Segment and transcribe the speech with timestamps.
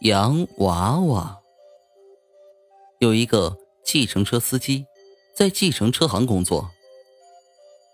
[0.00, 1.40] 洋娃娃。
[3.00, 4.86] 有一个计程车司机
[5.36, 6.70] 在计程车行工作。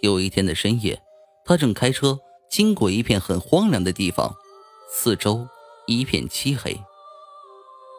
[0.00, 1.02] 有一天的深夜，
[1.44, 4.36] 他正开车经过一片很荒凉的地方，
[4.88, 5.48] 四周
[5.88, 6.80] 一片漆黑。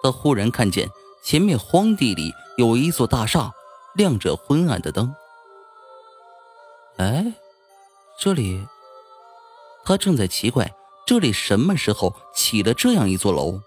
[0.01, 0.87] 他忽然看见
[1.21, 3.51] 前面荒地里有一座大厦，
[3.95, 5.13] 亮着昏暗的灯。
[6.95, 7.33] 哎，
[8.17, 8.65] 这里……
[9.83, 10.73] 他正在奇怪，
[11.05, 13.59] 这里什么时候起了这样一座楼？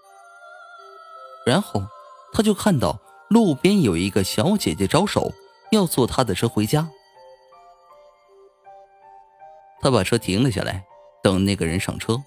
[1.45, 1.83] 然后，
[2.31, 5.31] 他就看到路边有一个小姐姐招手，
[5.71, 6.89] 要坐他的车回家。
[9.81, 10.85] 他把车停了下来，
[11.21, 12.23] 等那个人上车。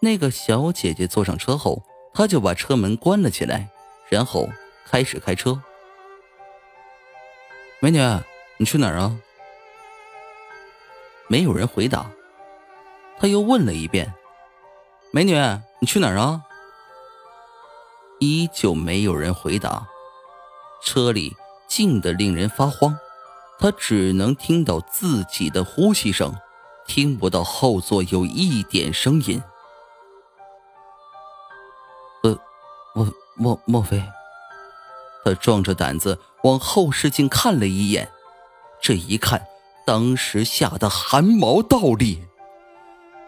[0.00, 3.68] 那个小姐姐坐上车后，他就把车门关了起来，
[4.10, 4.48] 然后
[4.84, 5.60] 开始开车。
[7.80, 7.98] 美女，
[8.58, 9.18] 你去哪儿啊？
[11.28, 12.10] 没有人回答。
[13.18, 14.12] 他又问了一遍
[15.10, 15.34] ：“美女，
[15.80, 16.42] 你去哪儿啊？”
[18.26, 19.86] 依旧没有人回答，
[20.82, 21.36] 车里
[21.68, 22.98] 静得令人发慌，
[23.58, 26.34] 他只能听到自己的呼吸声，
[26.86, 29.40] 听不到后座有一点声音。
[32.24, 32.36] 呃，
[32.94, 34.02] 莫莫莫非？
[35.24, 38.10] 他壮着胆子往后视镜看了一眼，
[38.80, 39.46] 这一看，
[39.84, 42.24] 当时吓得汗毛倒立。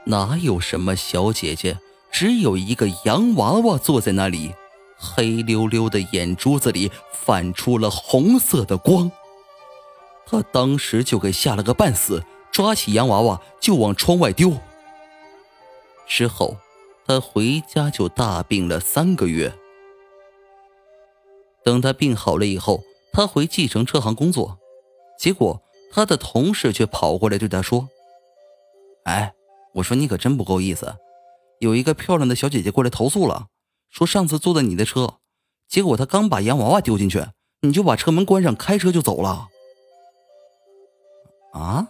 [0.06, 1.78] 哪有什么小姐姐，
[2.10, 4.54] 只有一个洋娃娃坐在那里。
[4.98, 9.10] 黑溜溜的眼珠子里泛出了红色的光，
[10.26, 14.52] 他当时就给吓了个半死，抓起洋娃娃就往窗外丢。
[16.06, 16.56] 之后，
[17.06, 19.52] 他回家就大病了三个月。
[21.64, 22.82] 等他病好了以后，
[23.12, 24.58] 他回计程车行工作，
[25.18, 27.88] 结果他的同事却跑过来对他说
[29.04, 29.32] ：“哎，
[29.74, 30.96] 我说你可真不够意思，
[31.60, 33.48] 有一个漂亮的小姐姐过来投诉了。”
[33.98, 35.14] 说上次坐的你的车，
[35.66, 37.26] 结果他刚把洋娃娃丢进去，
[37.62, 39.48] 你就把车门关上，开车就走了。
[41.52, 41.88] 啊？